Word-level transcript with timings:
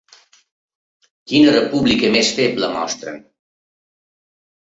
Quina 1.31 1.53
república 1.55 2.09
més 2.15 2.31
feble 2.39 2.71
mostren. 2.77 3.21